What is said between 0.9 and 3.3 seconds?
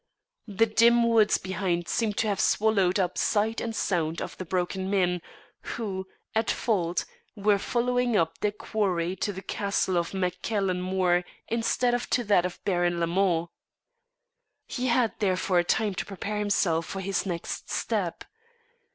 woods behind seemed to have swallowed up